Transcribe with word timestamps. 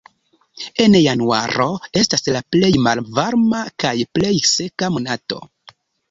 En 0.83 0.95
januaro 0.99 1.67
estas 1.99 2.23
la 2.35 2.41
plej 2.55 2.71
malvarma 2.85 3.59
kaj 3.83 3.91
plej 4.19 4.33
seka 4.53 4.89
monato. 4.95 5.39